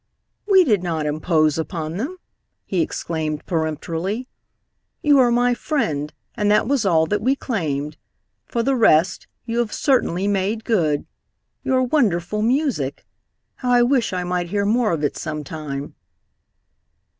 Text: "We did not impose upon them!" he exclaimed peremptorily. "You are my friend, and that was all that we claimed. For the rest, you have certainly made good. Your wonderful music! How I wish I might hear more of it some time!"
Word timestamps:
"We 0.47 0.63
did 0.63 0.81
not 0.81 1.05
impose 1.05 1.59
upon 1.59 1.97
them!" 1.97 2.17
he 2.65 2.81
exclaimed 2.81 3.45
peremptorily. 3.45 4.27
"You 5.03 5.19
are 5.19 5.29
my 5.29 5.53
friend, 5.53 6.11
and 6.33 6.49
that 6.49 6.67
was 6.67 6.87
all 6.87 7.05
that 7.05 7.21
we 7.21 7.35
claimed. 7.35 7.97
For 8.47 8.63
the 8.63 8.75
rest, 8.75 9.27
you 9.45 9.59
have 9.59 9.71
certainly 9.71 10.27
made 10.27 10.63
good. 10.65 11.05
Your 11.63 11.83
wonderful 11.83 12.41
music! 12.41 13.05
How 13.57 13.69
I 13.73 13.83
wish 13.83 14.11
I 14.11 14.23
might 14.23 14.49
hear 14.49 14.65
more 14.65 14.91
of 14.91 15.03
it 15.03 15.17
some 15.17 15.43
time!" 15.43 15.93